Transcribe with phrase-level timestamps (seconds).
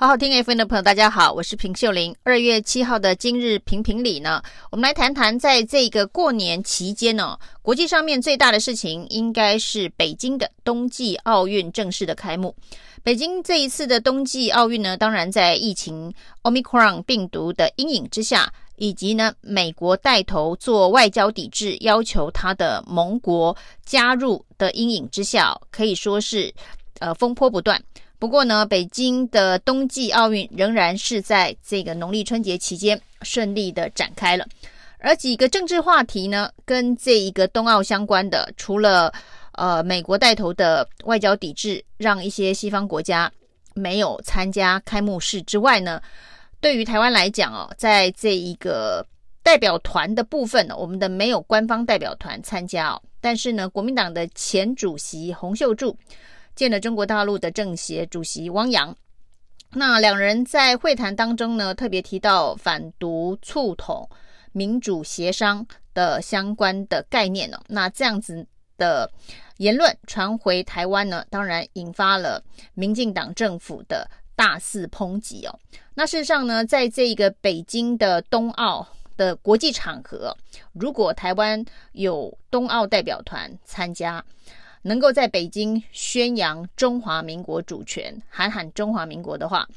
[0.00, 2.14] 好好听 FM 的朋友，大家好，我是平秀玲。
[2.22, 4.40] 二月七号的今日评评理呢，
[4.70, 12.54] 我们来谈谈，在这个过年期间呢，国际上面最大的事情应该是北京的冬季奥运正式的开幕。
[13.02, 26.54] 北京这一次的冬季奥运呢，当然在疫情 Omicron 病毒的阴影之下，以及呢美国带头做外交抵制，要求他的盟国加入的阴影之下，可以说是
[27.00, 27.82] 呃风波不断。
[28.18, 34.44] 不过呢，北京的冬季奥运仍然是在这个农历春节期间顺利的展开了。
[34.98, 39.14] 而几个政治话题呢，跟这一个冬奥相关的，除了
[39.52, 43.30] 呃美国带头的外交抵制，让一些西方国家
[43.74, 46.02] 没有参加开幕式之外呢，
[46.60, 49.06] 对于台湾来讲哦，在这一个
[49.44, 55.96] 代表团的部分呢，我们的没有官方代表团参加哦，但是呢，国民党的前主席洪秀柱。
[56.58, 58.96] 见了中国大陆的政协主席汪洋，
[59.74, 64.10] 那两人在会谈当中呢，特别提到反独促统、
[64.50, 67.60] 民主协商的相关的概念呢。
[67.68, 68.44] 那这样子
[68.76, 69.08] 的
[69.58, 72.42] 言论传回台湾呢，当然引发了
[72.74, 75.56] 民进党政府的大肆抨击哦。
[75.94, 78.84] 那事实上呢，在这个北京的冬奥
[79.16, 80.36] 的国际场合，
[80.72, 84.24] 如果台湾有冬奥代表团参加，
[84.82, 89.68] 能够在北京宣扬中华民国主权，喊喊中华民国的话，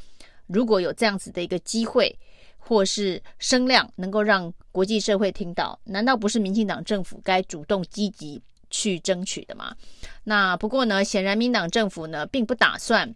[0.47, 2.17] 如果有这样子的一个机会
[2.57, 9.75] 或是声量，能够让国际社会听到，难道不是民进党政府该主动积极去争取的吗？
[10.23, 13.13] 那不过呢，显然民党政府呢，并不打算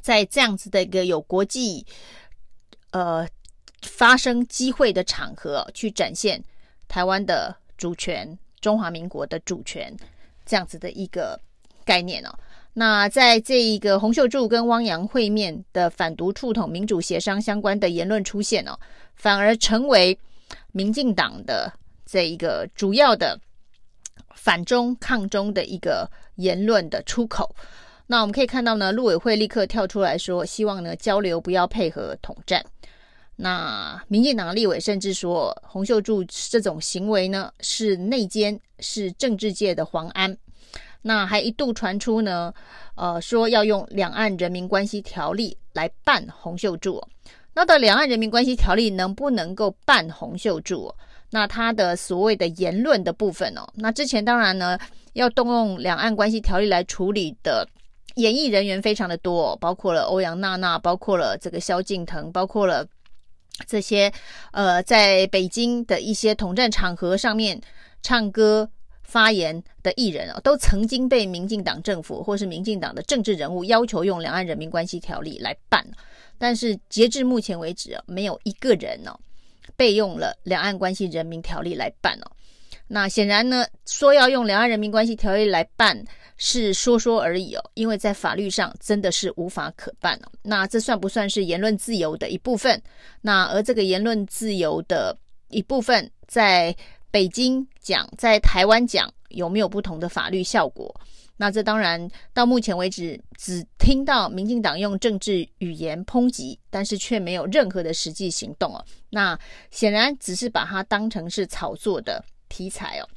[0.00, 1.86] 在这样子的一个有国际
[2.90, 3.28] 呃
[3.82, 6.42] 发生机会的场合去展现
[6.88, 9.94] 台湾的主权，中华民国的主权。
[10.52, 11.40] 这样子的一个
[11.82, 12.28] 概念哦，
[12.74, 18.78] 那在这一个洪秀柱跟汪洋会面的反独促统、民主协商相关的言论出现哦，
[19.14, 20.18] 反而成为
[20.72, 21.72] 民进党的
[22.04, 23.40] 这一个主要的
[24.34, 27.56] 反中抗中的一个言论的出口。
[28.06, 32.62] 那我们可以看到呢，陆委会立刻跳出来说，希望呢交流不要配合统战。
[33.36, 40.36] 那民进党立委甚至说，洪秀柱这种行为呢是内奸，是政治界的黄安。
[41.00, 42.52] 那还一度传出呢，
[42.94, 47.02] 呃，说要用两岸人民关系条例来办洪秀柱。
[47.54, 50.94] 那到两岸人民关系条例能不能够办洪秀柱？
[51.30, 54.78] 那他的所谓的言论的部分哦，那之前当然呢
[55.14, 57.66] 要动用两岸关系条例来处理的
[58.16, 62.86] 演艺人员非常的多，包括了欧阳娜娜，包括了这个萧敬腾，包括了。
[63.66, 64.12] 这些
[64.52, 67.60] 呃，在北京的一些统战场合上面
[68.02, 68.68] 唱歌
[69.02, 75.86] 发言的艺人哦，都曾经被民进党政府或是民进党的政治人物要求用《两岸人民关系条例》来办，
[76.38, 79.18] 但是截至目前为止，没有一个人哦
[79.76, 82.30] 被用了《两岸关系人民条例》来办哦。
[82.92, 86.04] 那显然呢，说要用《两岸人民关系条约》来办。
[86.44, 90.32] 是说说而已哦，因为在法律上真的是无法可办哦。
[90.42, 92.82] 那这算不算是言论自由的一部分？
[93.20, 95.16] 那而这个言论自由的
[95.50, 96.74] 一部分，在
[97.12, 100.92] 北京讲，在台湾讲，有没有不同的法律效果？
[101.36, 108.84] 那这当然到目前为止，只听到民进党用政治语言抨击，但是却没有任何的实际行动哦。
[109.10, 109.38] 那
[109.70, 113.08] 显然只是把它当成是炒作的题材哦。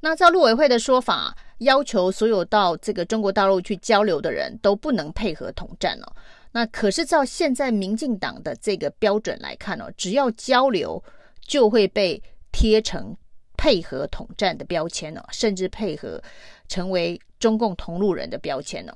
[0.00, 6.12] 那照陆委会的说法，要求所有到这个中国大陆去交流的人都不能配合统战哦。
[6.52, 11.02] 那可是照现在民进党的这个标准来看哦，只要交流
[11.46, 12.20] 就会被
[12.50, 13.14] 贴成
[13.58, 16.20] 配合统战的标签哦，甚至配合
[16.66, 18.92] 成为中共同路人的标签哦。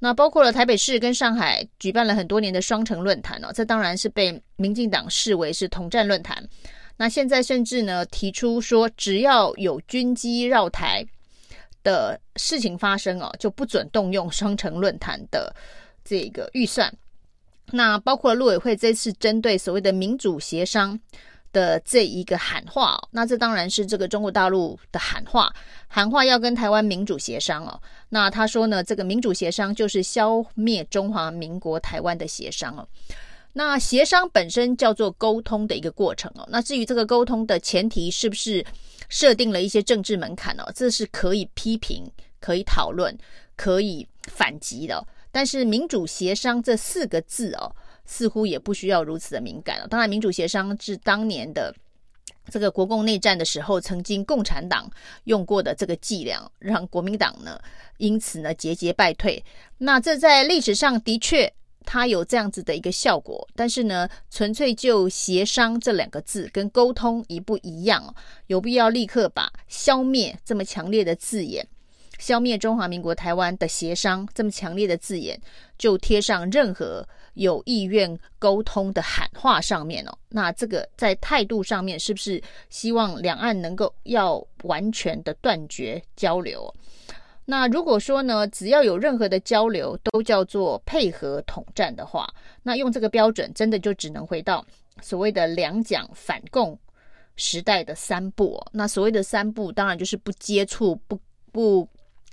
[0.00, 6.44] 那包括了台北市跟上海举办了很多年的双城论坛哦，这当然是被民进党视为是统战论坛。
[7.00, 11.02] 那现在甚至呢提出说，只要有军机绕台
[11.82, 15.56] 的事情发生哦，就不准动用双城论坛的
[16.04, 16.92] 这个预算。
[17.70, 21.00] 那包括陆委会这次针对所谓的民主协商
[21.54, 25.50] 的这一个喊话哦，那这当然是这个中国大陆的喊话，
[25.88, 27.80] 喊话要跟台湾民主协商哦。
[28.10, 32.86] 那他说呢，这个民主协商就是消灭中华民国台湾的协商哦。
[33.52, 36.46] 那协商本身叫做沟通的一个过程哦。
[36.50, 38.64] 那至于这个沟通的前提是不是
[39.08, 42.08] 设定了一些政治门槛哦，这是可以批评、
[42.40, 43.16] 可以讨论、
[43.56, 45.04] 可以反击的。
[45.32, 47.74] 但是民主协商这四个字哦，
[48.04, 49.88] 似乎也不需要如此的敏感了。
[49.88, 51.74] 当然，民主协商是当年的
[52.48, 54.88] 这个国共内战的时候，曾经共产党
[55.24, 57.60] 用过的这个伎俩，让国民党呢
[57.98, 59.44] 因此呢节节败退。
[59.78, 61.52] 那这在历史上的确。
[61.84, 68.14] 它有这样子的一个效果，但是呢，纯粹就协商这两个字跟沟通一不一样哦？
[68.46, 71.66] 有必要立刻把消灭这么强烈的字眼，
[72.18, 75.40] 消灭中华民国台湾的协商这么强烈的字眼，
[75.78, 80.16] 就贴上任何有意愿沟通的喊话上面哦？
[80.28, 86.72] 那这个在态度上面是不是希望两岸能够要完全的断绝交流？
[87.46, 92.32] 那如果说呢，只要有任何的交流都叫做配合统战的话，
[92.62, 94.64] 那用这个标准，真的就只能回到
[95.02, 96.78] 所谓的两蒋反共
[97.36, 98.66] 时代的三不哦。
[98.72, 101.18] 那所谓的三不，当然就是不接触、不
[101.50, 101.88] 不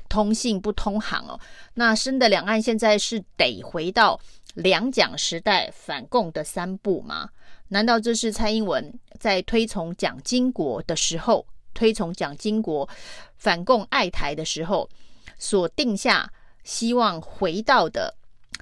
[0.07, 1.39] 通信、不通航哦。
[1.74, 4.19] 那深的两岸现在是得回到
[4.53, 7.30] 两蒋时代反共的三不吗？
[7.69, 11.45] 难道这是蔡英文在推崇蒋经国的时候，
[11.77, 12.89] 推崇蒋经国
[13.38, 14.89] 反共爱台的时候？
[15.38, 16.27] 所定下
[16.63, 18.12] 希望回到的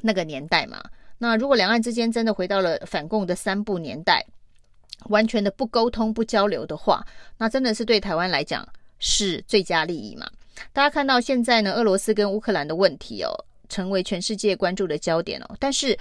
[0.01, 0.83] 那个年代嘛？
[1.17, 4.25] 那如果两岸之间真的回到了反共的三不年代，
[5.05, 7.01] 完全的不沟通、不交流的话，
[7.37, 8.67] 那真的是对台湾来讲
[8.99, 10.29] 是最佳利益嘛？
[10.73, 13.31] 大家看到现在呢，俄罗斯跟乌克兰的问题哦，
[13.69, 15.55] 成为全世界关注的焦点哦。
[15.59, 15.97] 但是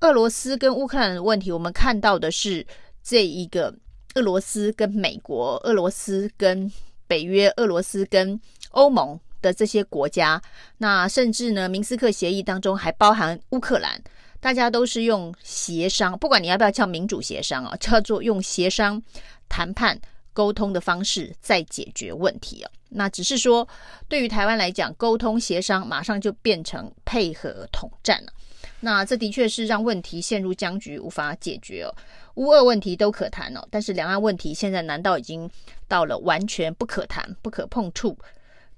[0.00, 2.66] 俄罗斯跟乌克兰的问题，我们看到的是
[3.02, 3.74] 这一个
[4.14, 6.70] 俄罗斯跟美国、俄罗斯跟
[7.06, 8.40] 北约、俄罗斯跟
[8.70, 9.18] 欧盟。
[9.40, 10.42] 的这些国家，
[10.78, 14.02] 那甚至呢，明斯克协议当中还包含乌克兰，
[14.40, 19.00] 大家都是用协商，不管你要不要叫民主协商啊，叫做用协商、
[19.48, 19.96] 谈判、
[20.32, 22.70] 沟通的方式在解决问题啊。
[22.88, 23.68] 那只是说，
[24.08, 28.32] 对于台湾来讲，沟通协商马上就变成配合统战了。
[28.80, 31.94] 那这的确是让问题陷入僵局，无法解决哦。
[32.38, 35.50] 乌俄问题都可谈哦，但是两岸问题现在难道已经
[35.88, 38.16] 到了完全不可谈、不可碰触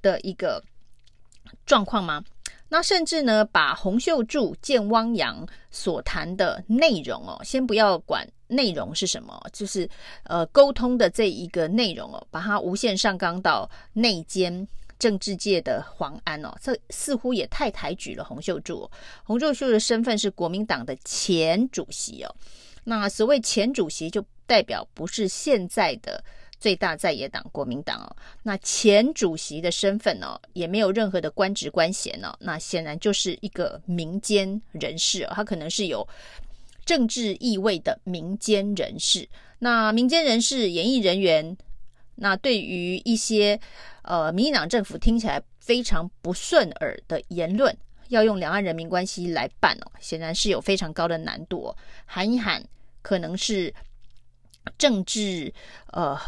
[0.00, 0.62] 的一个
[1.66, 2.24] 状况吗？
[2.70, 9.86] 那甚至呢，把洪秀柱见汪洋所谈的内容哦，先不要管内容是什么，就是
[10.22, 14.66] 呃沟通的这一个内容哦，把它无限上纲到内奸
[14.98, 18.90] 政治界的黄安哦，这似乎也太抬举了洪秀柱哦。
[19.24, 22.34] 洪秀柱的身份是国民党的前主席哦，
[22.90, 26.22] 那所谓前主席就代表不是现在的。
[26.60, 36.06] 最大在野党国民党哦，那前主席的身份哦，也没有任何的官职官衔哦，那显然就是一个民间人士哦，他可能是有
[36.84, 39.26] 政治意味的民间人士。
[39.60, 41.56] 那民间人士、演艺人员，
[42.16, 43.58] 那对于一些
[44.02, 47.74] 呃民进党政府听起来非常不顺耳的言论，
[48.08, 51.76] 要用两岸人民关系来办哦，显然是有非常高的难度哦。
[52.04, 52.62] 喊一喊，
[53.02, 53.72] 可能是
[54.78, 55.52] 政治
[55.92, 56.18] 呃。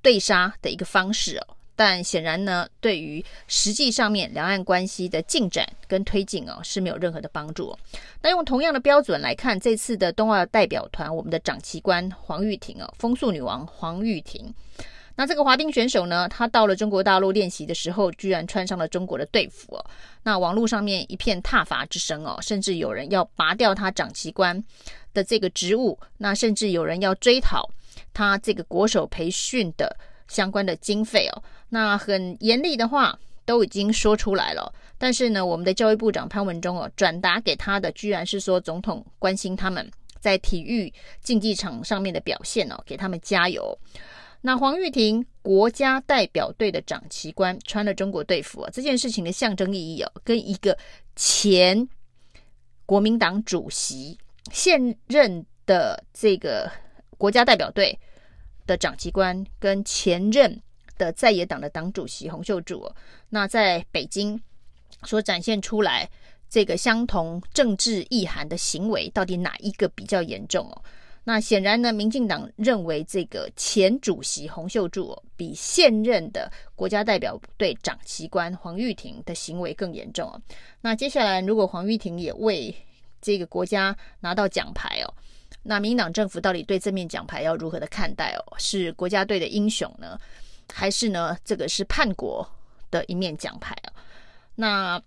[0.00, 7.76] 对杀的一个方式哦，但显然呢，对于实际上面两岸关系的进展跟推进哦，是没有任何的帮助。
[8.22, 14.54] 那用同样的标准来看，这次的冬奥代表团，我们的长旗官黄玉婷哦，风速女王黄玉婷，
[15.18, 19.84] 那这个滑冰选手呢，他到了中国大陆练习的时候，居然穿上了中国的队服哦。
[20.22, 24.62] 那网络上面一片挞伐之声哦，甚至有人要拔掉他长旗官
[25.12, 27.68] 的这个职务，那甚至有人要追讨。
[28.14, 29.96] 他这个国手培训的
[30.28, 40.92] 相关的经费哦，那很严厉的话都已经说出来了，但是呢，我们的教育部长潘文忠哦，转达给他的居然是说总统关心他们在体育
[41.24, 43.76] 竞技场上面的表现哦，给他们加油。
[44.40, 50.76] 那黄玉婷国家代表队的长旗官穿了中国队服啊，这件事情的象征意义哦，跟一个
[51.16, 51.88] 前
[52.86, 54.18] 国民党主席
[54.52, 56.70] 现任的这个。
[57.20, 57.98] 国家代表队
[58.64, 60.62] 的长机关跟前任
[60.96, 62.88] 的在野党的党主席洪秀柱，
[63.30, 64.40] 那在北京
[65.02, 66.08] 所展现出来
[66.48, 70.80] 这个相同政治意涵的行为，到底哪一个比较严重哦？
[71.28, 80.40] 那显然呢，民进党认为这个前主席洪秀柱比现任的国家代表队长旗官黄玉婷的行为更严重哦。
[80.80, 82.74] 那接下来，如果黄玉婷也为
[83.20, 85.14] 这个国家拿到奖牌哦。
[85.62, 88.56] 那民进党政府到底对这面奖牌要如何的看待哦？
[88.56, 90.18] 是国家队的英雄呢，
[90.72, 92.50] 还是呢这个是叛国
[92.90, 93.92] 的一面奖牌哦？
[94.54, 95.02] 那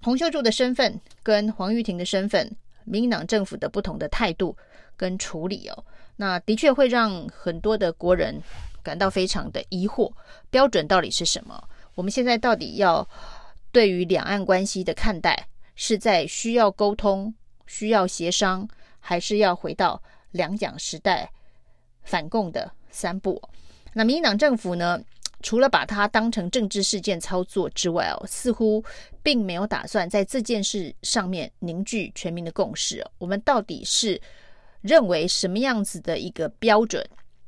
[0.00, 2.48] 洪秀柱的身份跟黄玉婷的身份，
[2.84, 4.56] 民进党政府的不同的态度
[5.00, 5.84] 跟处理哦，
[6.16, 8.38] 那的确会让很多的国人
[8.82, 10.12] 感到非常的疑惑，
[10.50, 11.58] 标准到底是什么？
[11.94, 13.08] 我们现在到底要
[13.72, 17.34] 对于两岸关系的看待，是在需要沟通、
[17.66, 18.68] 需要协商？
[19.02, 20.02] 还是要回到
[20.32, 21.32] 两蒋时代
[22.02, 23.40] 反共的三步。
[23.94, 25.00] 那民进党政府呢，
[25.40, 28.84] 除了把它当成政治事件操作之外哦，似乎
[29.22, 33.02] 并没有打算在这件事上面凝聚全民的共识。
[33.16, 34.20] 我们到底是
[34.82, 37.06] 认为什么样子的一个标准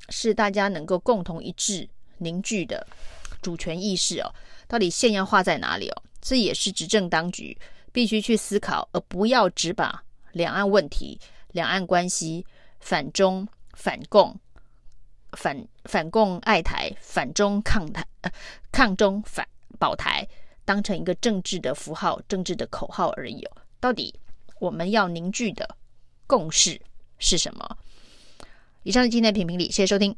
[0.08, 2.86] 是大家能够共同一致凝聚的
[3.40, 4.32] 主权意识哦？
[4.68, 6.02] 到底线要画在哪里哦？
[6.20, 7.58] 这也是执政当局
[7.92, 11.18] 必须去思考，而不要只把两岸问题、
[11.52, 12.46] 两岸关系、
[12.80, 14.38] 反中、反共。
[15.32, 18.30] 反反共爱台，反中抗台，呃，
[18.70, 19.48] 抗中反
[19.78, 20.28] 保台，
[20.62, 23.56] 当成一个政治的符号、政治的口号而已哦。
[23.80, 24.14] 到底
[24.60, 25.76] 我们要凝聚的
[26.26, 26.78] 共识
[27.22, 27.78] 是什么？
[28.82, 30.14] 以上是今天的评评理，谢谢收听。